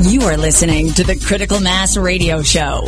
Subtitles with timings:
[0.00, 2.84] You are listening to the Critical Mass Radio Show,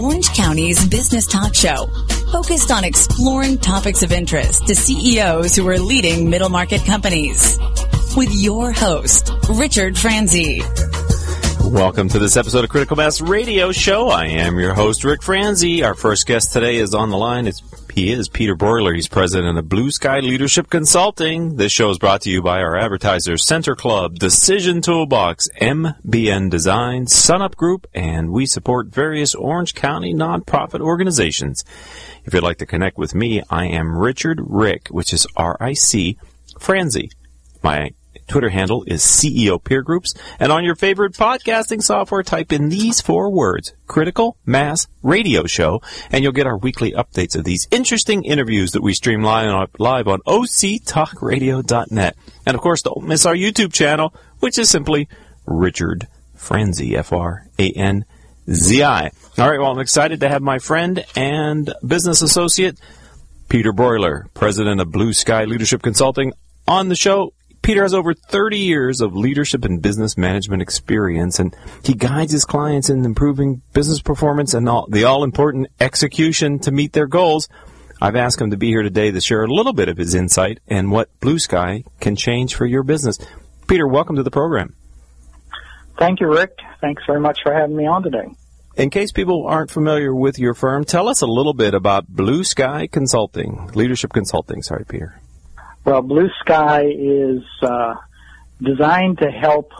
[0.00, 1.88] Orange County's business talk show,
[2.32, 7.58] focused on exploring topics of interest to CEOs who are leading middle market companies.
[8.16, 10.62] With your host, Richard Franzi.
[11.64, 14.08] Welcome to this episode of Critical Mass Radio Show.
[14.08, 15.84] I am your host, Rick Franzi.
[15.84, 17.46] Our first guest today is on the line.
[17.46, 17.60] It's
[17.98, 18.94] he is Peter Braeuler.
[18.94, 21.56] He's president of Blue Sky Leadership Consulting.
[21.56, 27.06] This show is brought to you by our advertisers Center Club, Decision Toolbox, MBN Design,
[27.06, 31.64] Sunup Group, and we support various Orange County nonprofit organizations.
[32.24, 36.18] If you'd like to connect with me, I am Richard Rick, which is R-I-C,
[36.60, 37.10] Franzi.
[37.64, 37.94] My
[38.28, 40.14] Twitter handle is CEO Peer Groups.
[40.38, 45.80] And on your favorite podcasting software, type in these four words, Critical Mass Radio Show,
[46.12, 49.68] and you'll get our weekly updates of these interesting interviews that we stream live on,
[49.78, 52.16] live on octalkradio.net.
[52.46, 55.08] And of course, don't miss our YouTube channel, which is simply
[55.46, 59.10] Richard Franzi, F-R-A-N-Z-I.
[59.38, 62.78] All right, well, I'm excited to have my friend and business associate,
[63.48, 66.32] Peter Braeuler, president of Blue Sky Leadership Consulting,
[66.66, 67.32] on the show.
[67.68, 72.46] Peter has over 30 years of leadership and business management experience, and he guides his
[72.46, 77.46] clients in improving business performance and all, the all important execution to meet their goals.
[78.00, 80.60] I've asked him to be here today to share a little bit of his insight
[80.66, 83.18] and what Blue Sky can change for your business.
[83.66, 84.74] Peter, welcome to the program.
[85.98, 86.52] Thank you, Rick.
[86.80, 88.28] Thanks very much for having me on today.
[88.78, 92.44] In case people aren't familiar with your firm, tell us a little bit about Blue
[92.44, 94.62] Sky Consulting, Leadership Consulting.
[94.62, 95.20] Sorry, Peter.
[95.84, 97.94] Well, Blue Sky is uh,
[98.60, 99.72] designed to help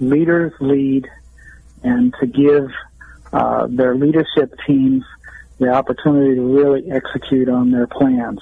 [0.00, 1.06] leaders lead
[1.82, 2.70] and to give
[3.32, 5.04] uh, their leadership teams
[5.58, 8.40] the opportunity to really execute on their plans.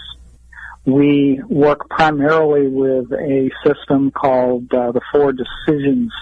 [0.87, 6.13] We work primarily with a system called uh, the Four Decisions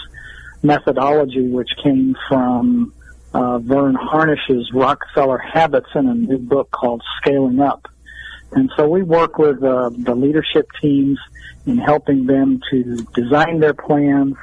[0.63, 2.93] methodology, which came from
[3.33, 7.87] uh, Verne Harnish's Rockefeller Habits in a new book called Scaling Up.
[8.53, 11.19] And so we work with uh, the leadership teams
[11.67, 14.37] in helping them to design their plans,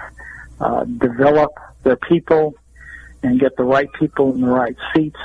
[0.59, 1.51] uh, develop
[1.83, 2.55] their people,
[3.23, 5.19] and get the right people in the right seats,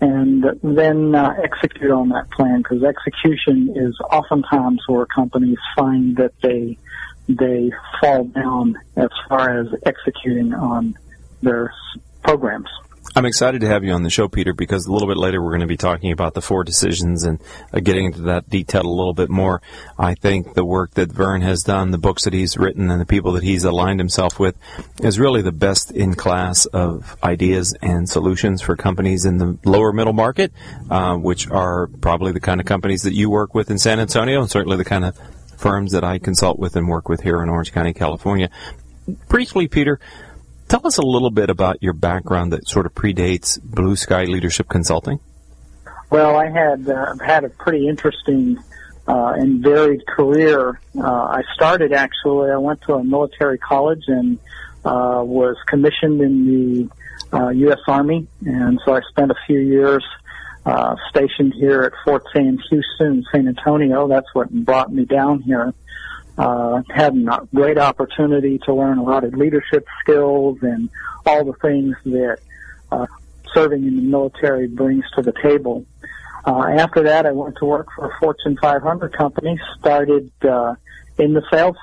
[0.00, 2.58] and then uh, execute on that plan.
[2.58, 6.76] Because execution is oftentimes where companies find that they
[7.28, 10.96] they fall down as far as executing on
[11.42, 11.72] their
[12.22, 12.68] programs.
[13.16, 15.50] I'm excited to have you on the show, Peter, because a little bit later we're
[15.50, 17.40] going to be talking about the four decisions and
[17.72, 19.62] uh, getting into that detail a little bit more.
[19.98, 23.06] I think the work that Verne has done, the books that he's written, and the
[23.06, 24.56] people that he's aligned himself with
[25.02, 29.92] is really the best in class of ideas and solutions for companies in the lower
[29.92, 30.52] middle market,
[30.90, 34.40] uh, which are probably the kind of companies that you work with in San Antonio
[34.40, 35.18] and certainly the kind of
[35.56, 38.50] firms that I consult with and work with here in Orange County, California.
[39.28, 39.98] Briefly, Peter,
[40.68, 44.68] Tell us a little bit about your background that sort of predates Blue Sky Leadership
[44.68, 45.18] Consulting.
[46.10, 48.58] Well, I had uh, had a pretty interesting
[49.06, 50.78] uh, and varied career.
[50.94, 52.50] Uh, I started actually.
[52.50, 54.38] I went to a military college and
[54.84, 56.46] uh, was commissioned in
[57.32, 57.78] the U.S.
[57.88, 60.04] Uh, Army, and so I spent a few years
[60.66, 64.06] uh, stationed here at Fort Sam Houston, San Antonio.
[64.06, 65.72] That's what brought me down here
[66.38, 70.88] uh, had a great opportunity to learn a lot of leadership skills and
[71.26, 72.38] all the things that
[72.92, 73.06] uh,
[73.52, 75.84] serving in the military brings to the table.
[76.44, 80.76] Uh, after that, I went to work for a Fortune 500 company, started uh,
[81.18, 81.76] in the sales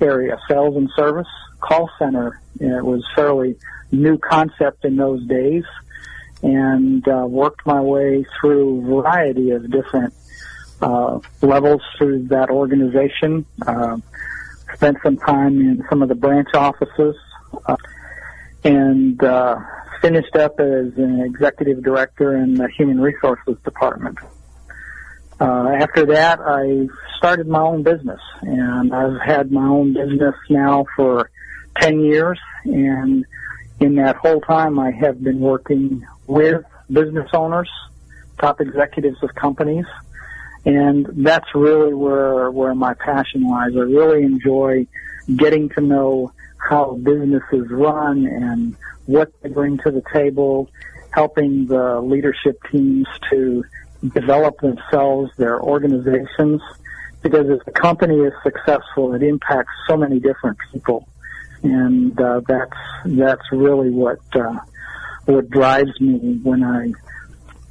[0.00, 1.28] area, sales and service,
[1.60, 2.40] call center.
[2.60, 3.56] And It was fairly
[3.90, 5.64] new concept in those days,
[6.42, 10.12] and uh, worked my way through a variety of different
[10.82, 13.46] uh, levels through that organization.
[13.66, 13.96] Uh,
[14.74, 17.14] spent some time in some of the branch offices
[17.66, 17.76] uh,
[18.64, 19.58] and uh,
[20.00, 24.18] finished up as an executive director in the human resources department.
[25.40, 30.86] Uh, after that, I started my own business, and I've had my own business now
[30.96, 31.30] for
[31.80, 33.24] 10 years, and
[33.80, 37.68] in that whole time, I have been working with business owners,
[38.38, 39.86] top executives of companies,
[40.64, 43.72] and that's really where where my passion lies.
[43.74, 44.86] I really enjoy
[45.36, 48.76] getting to know how businesses run and
[49.06, 50.70] what they bring to the table,
[51.10, 53.64] helping the leadership teams to
[54.14, 56.60] develop themselves, their organizations,
[57.22, 61.08] because if the company is successful, it impacts so many different people,
[61.62, 64.58] and uh, that's that's really what uh,
[65.24, 66.92] what drives me when I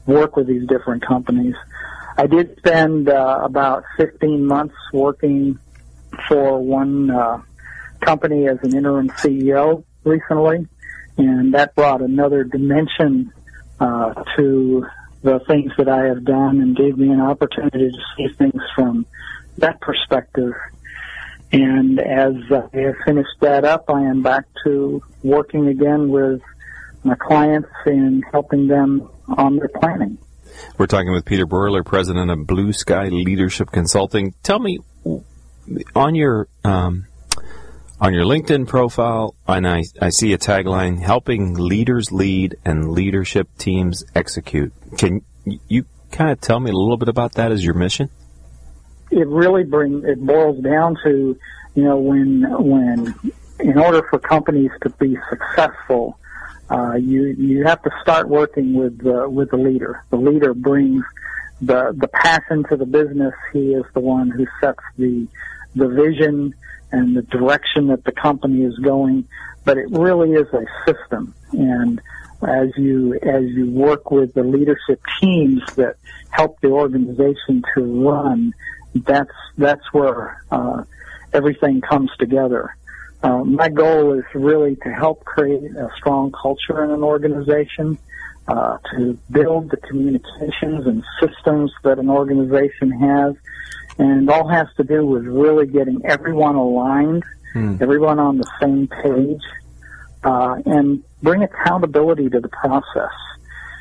[0.05, 1.55] work with these different companies.
[2.21, 5.57] I did spend uh, about 15 months working
[6.27, 7.41] for one uh,
[7.99, 10.67] company as an interim CEO recently,
[11.17, 13.33] and that brought another dimension
[13.79, 14.85] uh, to
[15.23, 19.07] the things that I have done and gave me an opportunity to see things from
[19.57, 20.53] that perspective.
[21.51, 26.41] And as I have finished that up, I am back to working again with
[27.03, 30.19] my clients and helping them on their planning.
[30.77, 34.33] We're talking with Peter Braeuler, president of Blue Sky Leadership Consulting.
[34.43, 34.79] Tell me,
[35.95, 37.05] on your um,
[37.99, 43.47] on your LinkedIn profile, and I, I see a tagline: "Helping leaders lead and leadership
[43.57, 47.73] teams execute." Can you kind of tell me a little bit about that as your
[47.73, 48.09] mission?
[49.11, 51.37] It really brings it boils down to,
[51.75, 53.15] you know, when when
[53.59, 56.17] in order for companies to be successful,
[56.71, 60.03] uh, you you have to start working with the with the leader.
[60.09, 61.03] The leader brings
[61.61, 63.33] the the passion to the business.
[63.51, 65.27] He is the one who sets the
[65.75, 66.53] the vision
[66.91, 69.27] and the direction that the company is going.
[69.65, 72.01] But it really is a system, and
[72.41, 75.97] as you as you work with the leadership teams that
[76.29, 78.53] help the organization to run,
[78.95, 80.83] that's that's where uh,
[81.33, 82.75] everything comes together.
[83.23, 87.97] Uh, my goal is really to help create a strong culture in an organization,
[88.47, 93.35] uh, to build the communications and systems that an organization has,
[93.99, 97.23] and all has to do with really getting everyone aligned,
[97.53, 97.77] hmm.
[97.79, 99.41] everyone on the same page,
[100.23, 103.13] uh, and bring accountability to the process.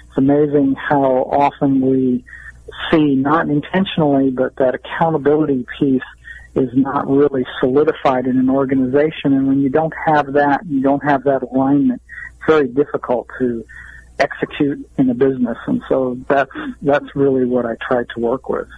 [0.09, 2.25] It's amazing how often we
[2.91, 6.03] see, not intentionally, but that accountability piece
[6.55, 9.33] is not really solidified in an organization.
[9.33, 12.03] And when you don't have that, you don't have that alignment,
[12.37, 13.65] it's very difficult to
[14.19, 15.57] execute in a business.
[15.67, 16.51] And so that's,
[16.83, 18.69] that's really what I try to work with.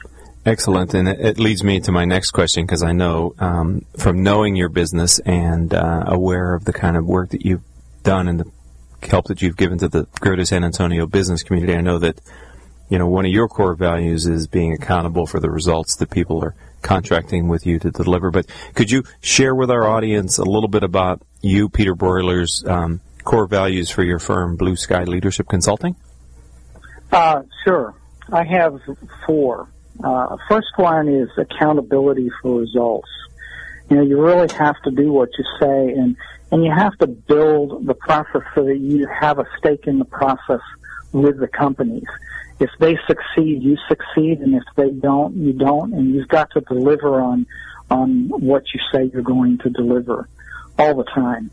[0.45, 4.57] Excellent, and it, leads me to my next question because I know um, from knowing
[4.57, 7.63] your business and uh, aware of the kind of work that you've
[8.03, 8.51] done and the
[9.07, 12.21] help that you've given to the greater San Antonio business community, I know that
[12.89, 16.43] you know one of your core values is being accountable for the results that people
[16.43, 18.31] are contracting with you to deliver.
[18.31, 23.01] But could you share with our audience a little bit about you, Peter Braeuler's um,
[23.25, 25.97] core values for your firm, Blue Sky Leadership Consulting?
[27.11, 27.95] Uh, sure.
[28.31, 28.81] I have
[29.27, 29.69] four.
[30.03, 33.09] Uh, first one is accountability for results.
[33.91, 36.17] You know, you really have to do what you say, and
[36.51, 40.05] and you have to build the process so that you have a stake in the
[40.05, 40.61] process
[41.13, 42.07] with the companies.
[42.63, 46.61] If they succeed, you succeed, and if they don't, you don't, and you've got to
[46.61, 47.47] deliver on
[47.91, 50.29] on what you say you're going to deliver
[50.79, 51.51] all the time.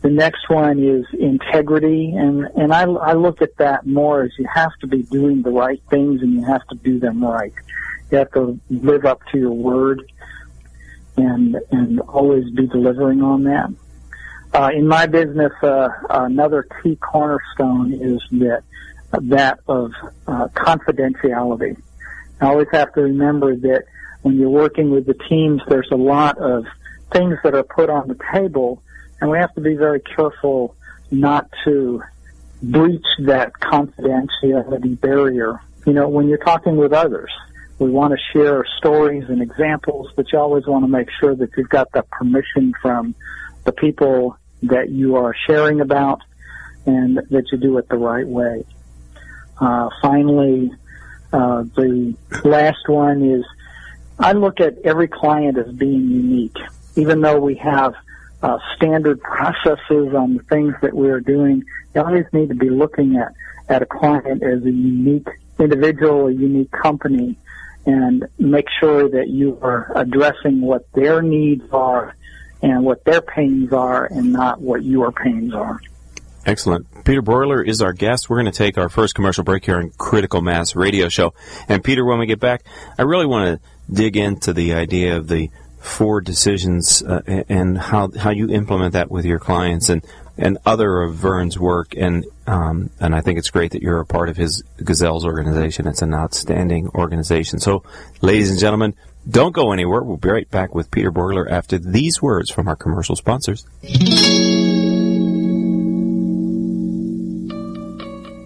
[0.00, 4.46] The next one is integrity, and, and I, I look at that more as you
[4.52, 7.52] have to be doing the right things and you have to do them right.
[8.10, 10.10] You have to live up to your word
[11.16, 13.72] and, and always be delivering on that.
[14.54, 18.64] Uh, in my business, uh, another key cornerstone is that,
[19.20, 19.92] that of
[20.26, 21.80] uh, confidentiality.
[22.40, 23.84] I always have to remember that
[24.22, 26.64] when you're working with the teams, there's a lot of
[27.12, 28.82] things that are put on the table
[29.22, 30.74] and we have to be very careful
[31.12, 32.02] not to
[32.60, 35.60] breach that confidentiality barrier.
[35.86, 37.30] You know, when you're talking with others,
[37.78, 41.50] we want to share stories and examples, but you always want to make sure that
[41.56, 43.14] you've got the permission from
[43.62, 46.20] the people that you are sharing about
[46.84, 48.64] and that you do it the right way.
[49.62, 50.72] Uh, finally,
[51.32, 52.14] uh, the
[52.44, 53.44] last one is
[54.18, 56.56] I look at every client as being unique.
[56.96, 57.94] Even though we have
[58.42, 61.64] uh, standard processes on the things that we're doing.
[61.94, 63.32] You always need to be looking at,
[63.68, 65.28] at a client as a unique
[65.58, 67.36] individual, a unique company,
[67.86, 72.16] and make sure that you are addressing what their needs are
[72.62, 75.80] and what their pains are and not what your pains are.
[76.44, 77.04] Excellent.
[77.04, 78.28] Peter Braeuler is our guest.
[78.28, 81.34] We're going to take our first commercial break here on Critical Mass Radio Show.
[81.68, 82.64] And Peter, when we get back,
[82.98, 88.08] I really want to dig into the idea of the four decisions uh, and how
[88.16, 90.04] how you implement that with your clients and
[90.38, 94.06] and other of Verne's work and um, and I think it's great that you're a
[94.06, 95.86] part of his Gazelles organization.
[95.86, 97.60] It's an outstanding organization.
[97.60, 97.84] So,
[98.20, 98.94] ladies and gentlemen,
[99.28, 100.02] don't go anywhere.
[100.02, 103.64] We'll be right back with Peter Braeuler after these words from our commercial sponsors.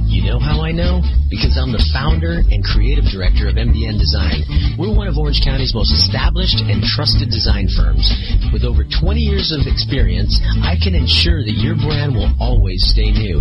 [0.11, 0.99] You know how I know?
[1.31, 4.43] Because I'm the founder and creative director of MBN Design.
[4.75, 8.11] We're one of Orange County's most established and trusted design firms.
[8.51, 10.35] With over 20 years of experience,
[10.67, 13.39] I can ensure that your brand will always stay new.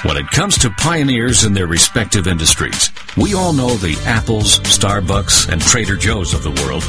[0.05, 5.51] When it comes to pioneers in their respective industries, we all know the Apples, Starbucks,
[5.51, 6.85] and Trader Joe's of the world.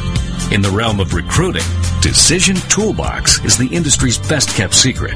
[0.52, 1.64] In the realm of recruiting,
[2.02, 5.16] Decision Toolbox is the industry's best kept secret.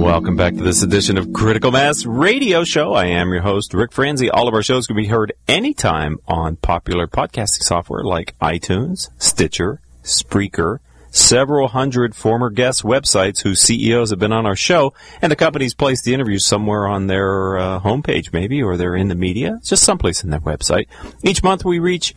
[0.00, 2.94] Welcome back to this edition of Critical Mass Radio Show.
[2.94, 4.30] I am your host, Rick Franzi.
[4.30, 9.82] All of our shows can be heard anytime on popular podcasting software like iTunes, Stitcher,
[10.02, 10.78] Spreaker,
[11.10, 15.74] several hundred former guest websites whose CEOs have been on our show, and the companies
[15.74, 19.56] place the interviews somewhere on their uh, homepage, maybe, or they're in the media.
[19.58, 20.86] It's just someplace in their website.
[21.22, 22.14] Each month we reach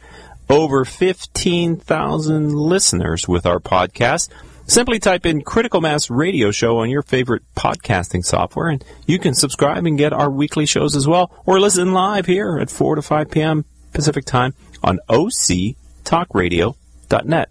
[0.50, 4.30] over 15,000 listeners with our podcast.
[4.66, 9.34] Simply type in Critical Mass Radio Show on your favorite podcasting software, and you can
[9.34, 13.02] subscribe and get our weekly shows as well, or listen live here at 4 to
[13.02, 13.66] 5 p.m.
[13.92, 17.50] Pacific Time on octalkradio.net.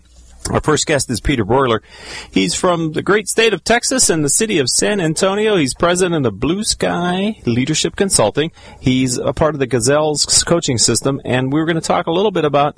[0.51, 1.81] Our first guest is Peter Braeuler.
[2.33, 5.57] He's from the great state of Texas and the city of San Antonio.
[5.57, 8.51] He's president of Blue Sky Leadership Consulting.
[8.81, 12.11] He's a part of the Gazelles coaching system, and we we're going to talk a
[12.11, 12.77] little bit about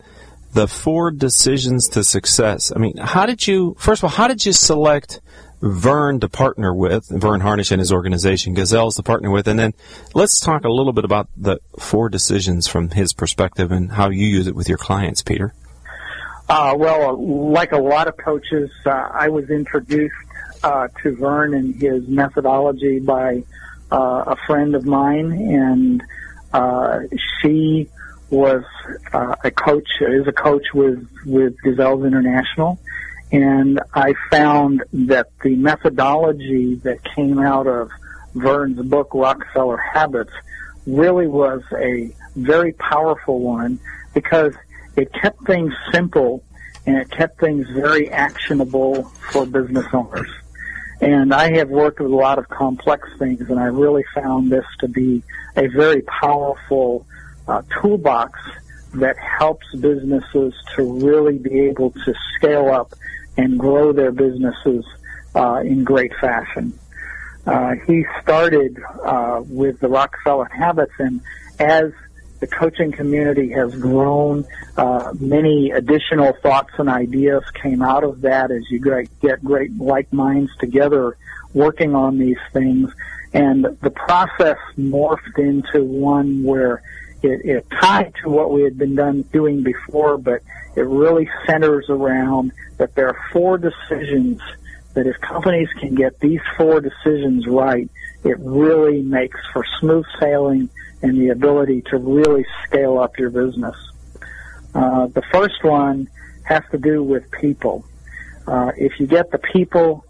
[0.54, 2.72] the four decisions to success.
[2.74, 5.20] I mean, how did you, first of all, how did you select
[5.60, 9.72] Verne to partner with, Verne Harnish and his organization, Gazelles to partner with, and then
[10.14, 14.26] let's talk a little bit about the four decisions from his perspective and how you
[14.26, 15.54] use it with your clients, Peter.
[16.48, 20.14] Uh, well, like a lot of coaches, uh, I was introduced
[20.62, 23.42] uh, to Verne and his methodology by
[23.90, 26.02] uh, a friend of mine, and
[26.52, 27.00] uh,
[27.40, 27.88] she
[28.30, 28.64] was
[29.12, 32.78] uh, a coach, is a coach with with Gazelles International,
[33.32, 37.90] and I found that the methodology that came out of
[38.34, 40.32] Verne's book Rockefeller Habits
[40.86, 43.78] really was a very powerful one
[44.12, 44.54] because
[44.96, 46.42] it kept things simple
[46.86, 50.30] and it kept things very actionable for business owners.
[51.00, 54.64] And I have worked with a lot of complex things, and I really found this
[54.80, 55.22] to be
[55.56, 57.06] a very powerful
[57.48, 58.38] uh, toolbox
[58.94, 62.94] that helps businesses to really be able to scale up
[63.36, 64.84] and grow their businesses
[65.34, 66.78] uh, in great fashion.
[67.46, 71.20] Uh, he started uh, with the Rockefeller Habits, and
[71.58, 71.92] as
[72.40, 74.44] the coaching community has grown,
[74.76, 78.78] uh, many additional thoughts and ideas came out of that as you
[79.20, 81.16] get great like minds together
[81.52, 82.90] working on these things.
[83.32, 86.82] And the process morphed into one where
[87.24, 90.42] it, it tied to what we had been done doing before, but
[90.76, 94.40] it really centers around that there are four decisions
[94.94, 97.88] that if companies can get these four decisions right,
[98.24, 100.68] it really makes for smooth sailing
[101.02, 103.76] and the ability to really scale up your business.
[104.74, 106.08] Uh, the first one
[106.44, 107.84] has to do with people.
[108.46, 110.04] Uh, if you get the people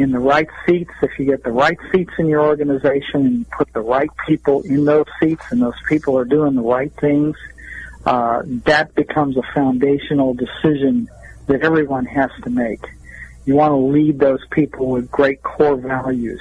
[0.00, 3.44] in the right seats, if you get the right seats in your organization and you
[3.56, 7.36] put the right people in those seats and those people are doing the right things,
[8.06, 11.08] uh, that becomes a foundational decision
[11.46, 12.80] that everyone has to make.
[13.44, 16.40] You want to lead those people with great core values.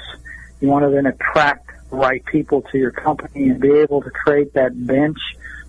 [0.61, 4.09] You want to then attract the right people to your company and be able to
[4.09, 5.17] create that bench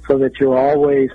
[0.07, 1.11] so that you're always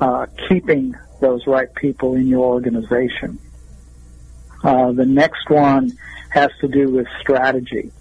[0.00, 3.38] uh, keeping those right people in your organization.
[4.66, 5.96] Uh, the next one
[6.30, 7.92] has to do with strategy.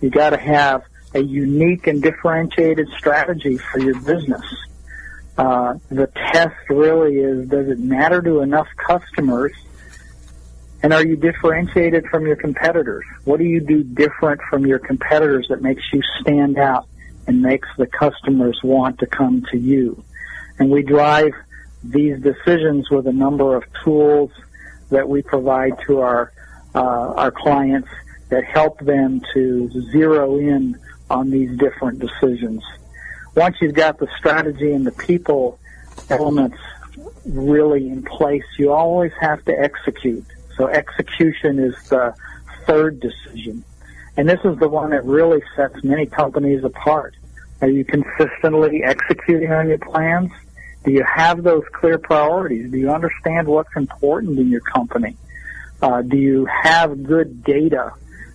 [0.00, 4.44] You got to have a unique and differentiated strategy for your business.
[5.36, 9.50] Uh, the test really is, does it matter to enough customers?
[10.84, 13.04] And are you differentiated from your competitors?
[13.24, 16.86] What do you do different from your competitors that makes you stand out
[17.26, 20.04] and makes the customers want to come to you?
[20.60, 21.32] And we drive
[21.82, 24.30] these decisions with a number of tools
[24.92, 26.32] that we provide to our
[26.74, 27.88] uh, our clients
[28.30, 30.78] that help them to zero in
[31.10, 32.62] on these different decisions.
[33.34, 35.58] Once you've got the strategy and the people
[36.08, 36.56] elements
[37.26, 40.24] really in place, you always have to execute.
[40.56, 42.14] So execution is the
[42.66, 43.64] third decision.
[44.16, 47.14] And this is the one that really sets many companies apart.
[47.60, 50.30] Are you consistently executing on your plans?
[50.84, 52.70] Do you have those clear priorities?
[52.70, 55.16] Do you understand what's important in your company?
[55.80, 57.92] Uh, do you have good data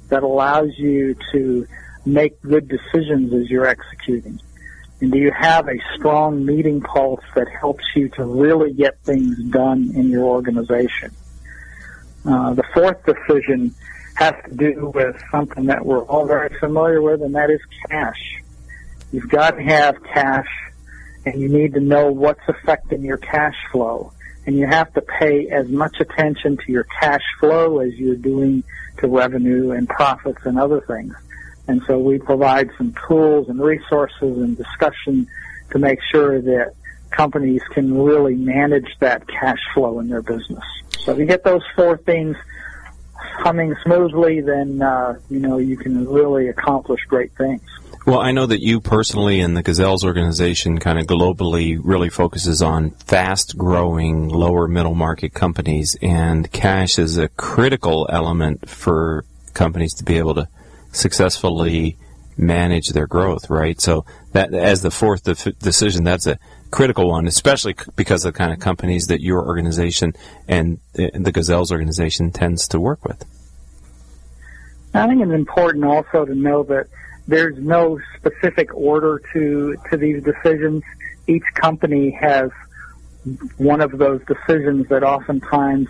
[0.10, 1.68] that allows you to
[2.06, 4.40] make good decisions as you're executing?
[5.02, 9.38] And do you have a strong meeting pulse that helps you to really get things
[9.50, 11.12] done in your organization?
[12.26, 13.76] Uh, the fourth decision
[14.16, 18.42] has to do with something that we're all very familiar with, and that is cash.
[19.12, 20.48] You've got to have cash
[21.28, 24.14] and you need to know what's affecting your cash flow.
[24.46, 28.64] And you have to pay as much attention to your cash flow as you're doing
[29.00, 31.14] to revenue and profits and other things.
[31.68, 35.28] And so we provide some tools and resources and discussion
[35.72, 36.76] to make sure that
[37.12, 40.64] companies can really manage that cash flow in their business.
[41.00, 42.38] So if you get those four things
[43.16, 47.62] humming smoothly, then uh, you know you can really accomplish great things.
[48.08, 52.62] Well, I know that you personally and the Gazelles organization kind of globally really focuses
[52.62, 59.94] on fast growing lower middle market companies and cash is a critical element for companies
[59.96, 60.48] to be able to
[60.94, 61.98] successfully
[62.38, 63.82] manage their growth, right?
[63.82, 65.24] So that as the fourth
[65.60, 66.40] decision, that's a
[66.72, 70.14] critical one, especially because of the kind of companies that your organization
[70.48, 73.26] and the Gazelles organization tends to work with.
[74.94, 76.88] I think it's important also to know that
[77.28, 80.84] there's no specific order to to these decisions.
[81.28, 82.52] Each company has
[83.58, 85.90] one of those decisions that oftentimes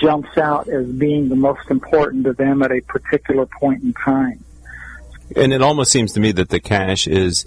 [0.00, 4.44] jumps out as being the most important to them at a particular point in time.
[5.36, 7.46] And it almost seems to me that the cash is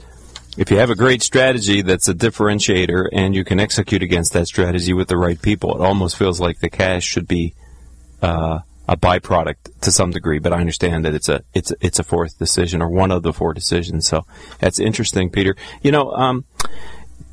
[0.58, 4.48] if you have a great strategy that's a differentiator and you can execute against that
[4.48, 7.54] strategy with the right people, it almost feels like the cash should be
[8.22, 12.04] uh, a byproduct to some degree, but I understand that it's a it's it's a
[12.04, 14.08] fourth decision or one of the four decisions.
[14.08, 14.26] So
[14.60, 15.56] that's interesting, Peter.
[15.82, 16.46] You know, um,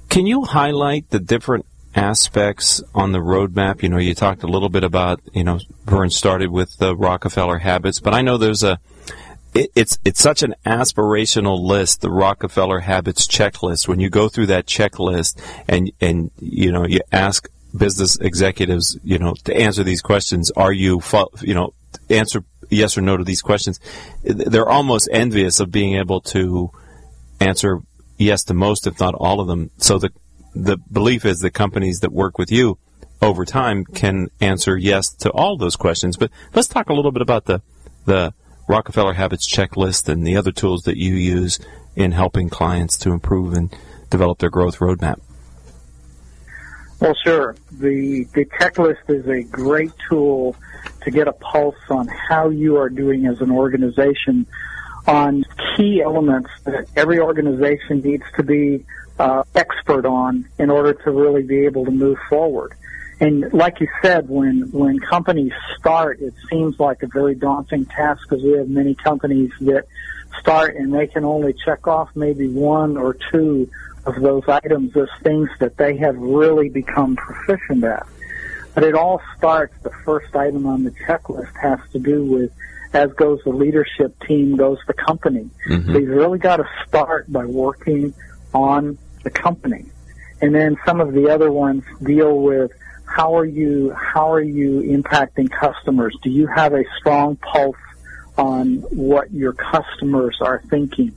[0.08, 3.82] can you highlight the different aspects on the roadmap?
[3.82, 7.58] You know, you talked a little bit about you know Verne started with the Rockefeller
[7.58, 8.78] habits, but I know there's a
[9.54, 13.88] it, it's it's such an aspirational list, the Rockefeller habits checklist.
[13.88, 19.18] When you go through that checklist and and you know you ask business executives, you
[19.18, 20.50] know, to answer these questions.
[20.52, 21.00] Are you,
[21.40, 21.74] you know,
[22.10, 23.80] answer yes or no to these questions?
[24.22, 26.70] They're almost envious of being able to
[27.40, 27.80] answer
[28.18, 29.70] yes to most, if not all of them.
[29.78, 30.10] So the
[30.54, 32.78] the belief is that companies that work with you
[33.22, 36.16] over time can answer yes to all those questions.
[36.16, 37.62] But let's talk a little bit about the
[38.04, 38.34] the
[38.68, 41.58] Rockefeller Habits checklist and the other tools that you use
[41.96, 43.74] in helping clients to improve and
[44.10, 45.20] develop their growth roadmap.
[47.02, 47.56] Well, sure.
[47.72, 50.54] The the checklist is a great tool
[51.00, 54.46] to get a pulse on how you are doing as an organization
[55.08, 55.44] on
[55.76, 58.84] key elements that every organization needs to be
[59.18, 62.72] uh, expert on in order to really be able to move forward.
[63.18, 68.20] And like you said, when when companies start, it seems like a very daunting task
[68.28, 69.86] because we have many companies that
[70.38, 73.68] start and they can only check off maybe one or two
[74.04, 78.06] of those items as things that they have really become proficient at.
[78.74, 82.50] But it all starts, the first item on the checklist has to do with,
[82.92, 85.50] as goes the leadership team, goes the company.
[85.68, 85.92] Mm-hmm.
[85.92, 88.14] So you've really got to start by working
[88.54, 89.86] on the company.
[90.40, 92.72] And then some of the other ones deal with
[93.04, 96.16] how are you, how are you impacting customers?
[96.22, 97.76] Do you have a strong pulse
[98.38, 101.14] on what your customers are thinking?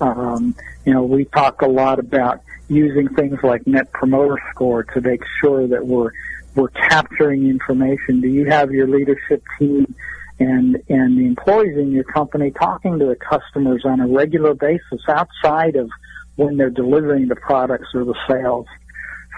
[0.00, 5.00] Um, you know, we talk a lot about using things like Net Promoter Score to
[5.00, 6.12] make sure that we're
[6.54, 8.20] we're capturing information.
[8.20, 9.94] Do you have your leadership team
[10.38, 15.02] and and the employees in your company talking to the customers on a regular basis
[15.08, 15.90] outside of
[16.36, 18.66] when they're delivering the products or the sales?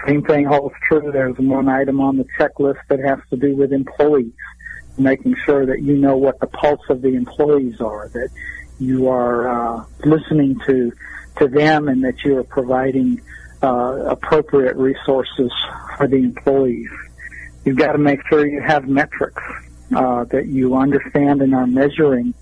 [0.07, 1.11] Same thing holds true.
[1.11, 4.33] There's one item on the checklist that has to do with employees,
[4.97, 8.29] making sure that you know what the pulse of the employees are, that
[8.83, 10.91] you are uh, listening to
[11.37, 13.21] to them, and that you are providing
[13.63, 15.51] uh, appropriate resources
[15.97, 16.89] for the employees.
[17.65, 19.41] You've got to make sure you have metrics
[19.95, 22.33] uh, that you understand and are measuring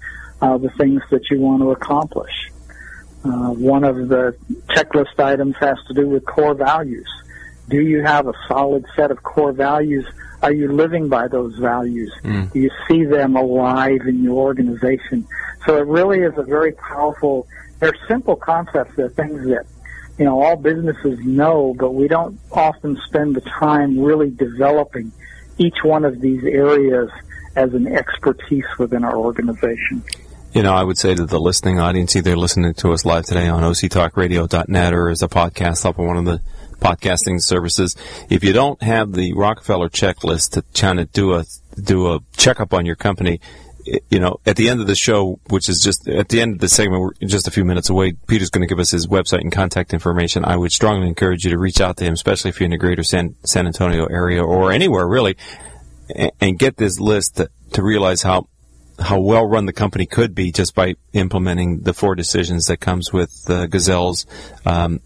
[0.42, 2.52] uh, the things that you want to accomplish.
[3.24, 4.36] Uh, one of the
[4.70, 7.08] checklist items has to do with core values.
[7.70, 10.06] Do you have a solid set of core values?
[10.42, 12.12] Are you living by those values?
[12.24, 12.52] Mm.
[12.52, 15.28] Do you see them alive in your organization?
[15.66, 17.48] So it really is a very powerful,
[17.80, 18.96] they're simple concepts.
[18.96, 19.66] They're things that,
[20.18, 25.12] you know, all businesses know, but we don't often spend the time really developing
[25.58, 27.10] each one of these areas
[27.56, 30.04] as an expertise within our organization.
[30.54, 33.48] You know, I would say to the listening audience, either listening to us live today
[33.48, 36.42] on octalkradio.net or as a podcast up on one of the
[36.80, 37.96] podcasting services,
[38.30, 41.46] if you don't have the Rockefeller checklist to kind of do a
[41.82, 43.40] do a checkup on your company,
[44.10, 46.60] you know, at the end of the show, which is just at the end of
[46.60, 48.14] the segment, we're just a few minutes away.
[48.28, 50.46] Peter's going to give us his website and contact information.
[50.46, 52.78] I would strongly encourage you to reach out to him, especially if you're in the
[52.78, 55.38] greater San, San Antonio area or anywhere really,
[56.16, 58.48] and, and get this list to, to realize how
[59.00, 63.12] how well run the company could be just by implementing the four decisions that comes
[63.12, 64.28] with uh, Gazelle's
[64.66, 65.00] um,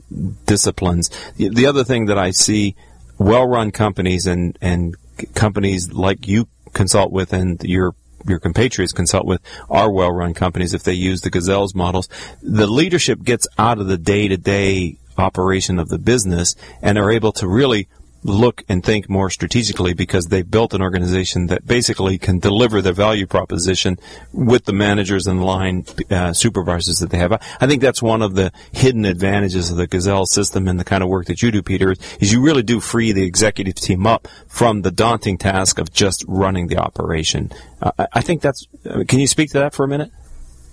[0.45, 1.09] disciplines.
[1.37, 2.75] The, the other thing that I see,
[3.17, 4.95] well run companies and and
[5.33, 7.95] companies like you consult with and your
[8.27, 12.09] your compatriots consult with are well run companies if they use the Gazelle's models.
[12.41, 17.11] The leadership gets out of the day to day operation of the business and are
[17.11, 17.87] able to really
[18.25, 22.93] look and think more strategically because they've built an organization that basically can deliver their
[22.93, 23.97] value proposition
[24.33, 27.33] with the managers and line uh, supervisors that they have.
[27.61, 31.03] I think that's one of the hidden advantages of the Gazelle system and the kind
[31.03, 34.27] of work that you do, Peter, is you really do free the executive team up
[34.47, 37.51] from the daunting task of just running the operation.
[37.81, 38.67] Uh, I think that's.
[38.89, 40.11] Uh, can you speak to that for a minute?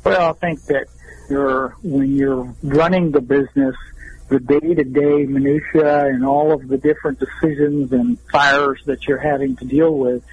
[0.04, 0.86] Well, I think that
[1.28, 3.76] you're when you're running the business
[4.32, 9.66] the day-to-day minutia and all of the different decisions and fires that you're having to
[9.66, 10.24] deal with,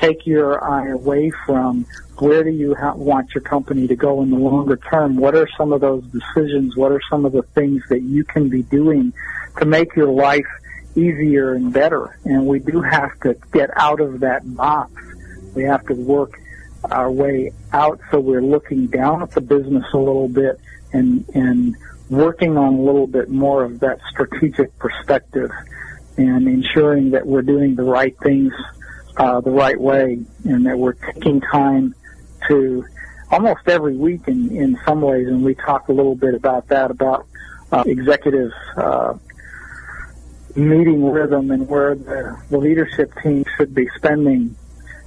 [0.00, 1.86] take your eye away from
[2.18, 5.16] where do you ha- want your company to go in the longer term?
[5.16, 6.76] What are some of those decisions?
[6.76, 9.12] What are some of the things that you can be doing
[9.58, 10.48] to make your life
[10.96, 12.18] easier and better?
[12.24, 14.90] And we do have to get out of that box.
[15.54, 16.40] We have to work
[16.90, 20.58] our way out so we're looking down at the business a little bit
[20.92, 21.76] and, and
[22.08, 25.50] working on a little bit more of that strategic perspective
[26.16, 28.52] and ensuring that we're doing the right things
[29.16, 31.94] uh, the right way and that we're taking time
[32.48, 32.84] to
[33.30, 36.90] almost every week in, in some ways, and we talk a little bit about that,
[36.90, 37.26] about
[37.72, 39.14] uh, executive uh,
[40.54, 44.54] meeting rhythm and where the, the leadership team should be spending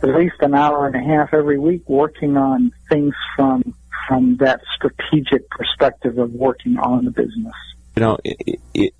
[0.02, 3.74] at least an hour and a half every week working on things from
[4.08, 4.62] from that
[5.10, 7.54] strategic perspective of working on the business.
[7.95, 8.93] You know, it, it,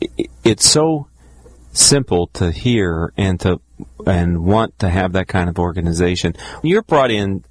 [0.00, 1.08] it, it's so
[1.72, 3.60] simple to hear and to
[4.06, 6.34] and want to have that kind of organization.
[6.62, 7.44] You're brought in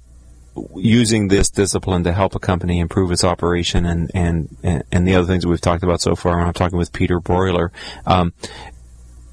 [0.74, 5.26] using this discipline to help a company improve its operation and and and the other
[5.26, 6.40] things that we've talked about so far.
[6.40, 7.70] I'm talking with Peter Braeuler.
[8.06, 8.32] Um,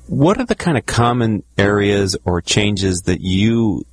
[0.08, 3.86] what are the kind of common areas or changes that you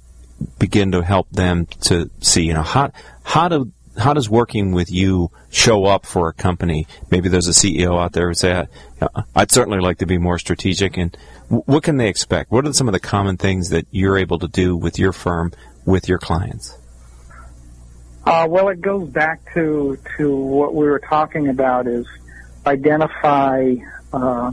[0.59, 2.45] begin to help them to see?
[2.45, 2.93] You know, how
[3.25, 6.87] how do how does working with you show up for a company?
[7.11, 8.67] Maybe there's a CEO out there who say,
[9.35, 11.17] "I'd certainly like to be more strategic." And
[11.49, 12.51] what can they expect?
[12.51, 15.53] What are some of the common things that you're able to do with your firm
[15.85, 16.79] with your clients?
[18.25, 22.07] Uh, well, it goes back to to what we were talking about is
[22.67, 23.75] identify
[24.13, 24.53] uh,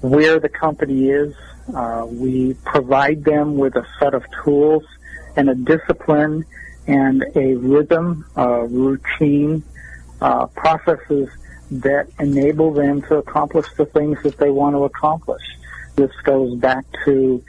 [0.00, 1.34] where the company is.
[1.74, 4.84] Uh, we provide them with a set of tools
[5.36, 6.44] and a discipline
[6.88, 9.62] and a rhythm, a routine,
[10.20, 11.28] uh, processes
[11.70, 15.42] that enable them to accomplish the things that they want to accomplish.
[15.96, 17.44] This goes back to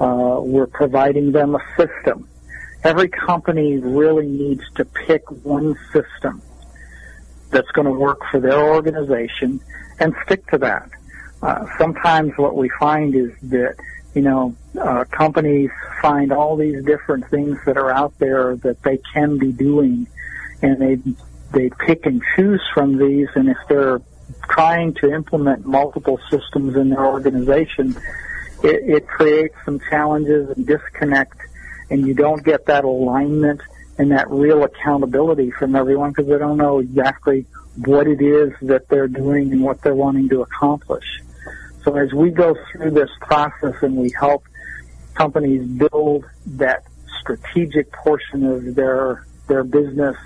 [0.00, 2.28] uh, we're providing them a system.
[2.84, 6.40] Every company really needs to pick one system
[7.50, 9.60] that's going to work for their organization
[9.98, 10.88] and stick to that.
[11.42, 13.74] Uh, sometimes what we find is that
[14.14, 18.98] you know uh, companies find all these different things that are out there that they
[19.12, 20.06] can be doing,
[20.62, 20.98] and they
[21.52, 23.28] they pick and choose from these.
[23.34, 24.00] And if they're
[24.48, 27.96] trying to implement multiple systems in their organization,
[28.62, 31.38] it, it creates some challenges and disconnect,
[31.90, 33.60] and you don't get that alignment
[33.98, 37.46] and that real accountability from everyone because they don't know exactly
[37.84, 41.04] what it is that they're doing and what they're wanting to accomplish.
[41.84, 44.44] So as we go through this process and we help
[45.14, 46.84] companies build that
[47.20, 50.16] strategic portion of their their business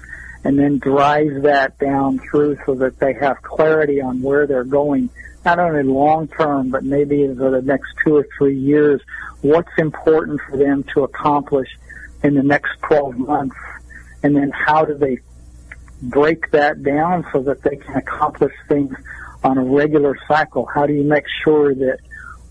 [0.44, 5.10] and then drive that down through so that they have clarity on where they're going,
[5.44, 9.00] not only long term, but maybe over the next two or three years,
[9.40, 11.68] what's important for them to accomplish
[12.22, 13.56] in the next 12 months,
[14.22, 15.18] and then how do they
[16.02, 18.94] break that down so that they can accomplish things
[19.44, 20.66] on a regular cycle?
[20.66, 21.98] How do you make sure that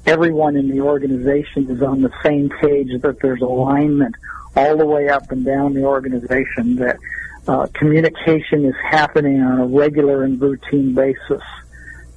[0.06, 4.16] everyone in the organization is on the same page, that there's alignment
[4.56, 6.98] all the way up and down the organization, that
[7.48, 11.42] uh, communication is happening on a regular and routine basis?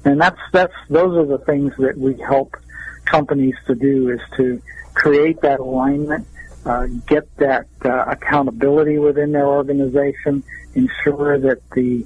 [0.03, 2.55] And that's, that's, those are the things that we help
[3.05, 4.61] companies to do is to
[4.93, 6.27] create that alignment,
[6.65, 10.43] uh, get that uh, accountability within their organization,
[10.75, 12.05] ensure that the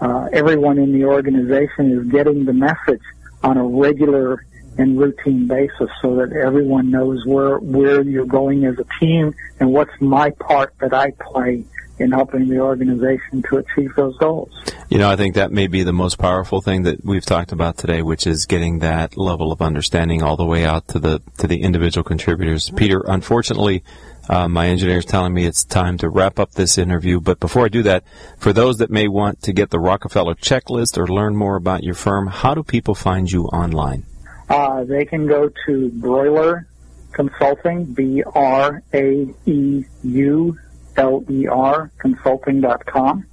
[0.00, 3.02] uh, everyone in the organization is getting the message
[3.42, 4.44] on a regular
[4.78, 9.72] and routine basis so that everyone knows where where you're going as a team and
[9.72, 11.64] what's my part that I play
[11.98, 14.50] in helping the organization to achieve those goals.
[14.90, 17.78] You know, I think that may be the most powerful thing that we've talked about
[17.78, 21.46] today, which is getting that level of understanding all the way out to the to
[21.46, 22.70] the individual contributors.
[22.70, 23.82] Peter, unfortunately,
[24.28, 27.20] uh, my engineer is telling me it's time to wrap up this interview.
[27.20, 28.04] But before I do that,
[28.38, 31.94] for those that may want to get the Rockefeller checklist or learn more about your
[31.94, 34.04] firm, how do people find you online?
[34.48, 36.66] Uh, they can go to Braeuler
[37.12, 40.58] Consulting, B R A E U
[40.96, 43.26] L E R consulting.com.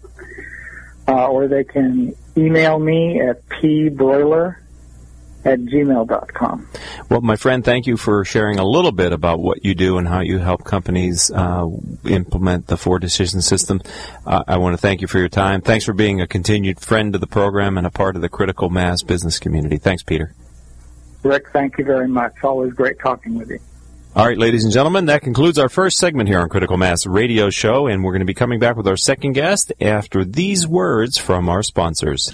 [1.06, 4.56] Uh, or they can email me at pbraeuler
[5.46, 6.68] at gmail.com.
[7.14, 10.08] Well, my friend, thank you for sharing a little bit about what you do and
[10.08, 11.68] how you help companies uh,
[12.06, 13.82] implement the four decision system.
[14.26, 15.62] Uh, I want to thank you for your time.
[15.62, 18.72] Thanks for being a continued friend of the program and a part of the critical
[18.72, 19.78] mass business community.
[19.78, 20.34] Thanks, Peter.
[21.22, 22.34] Rick, thank you very much.
[22.44, 23.60] Always great talking with you.
[24.16, 27.52] All right, ladies and gentlemen, that concludes our first segment here on Critical Mass Radio
[27.52, 31.20] Show, and we're going to be coming back with our second guest after these words
[31.20, 32.34] from our sponsors.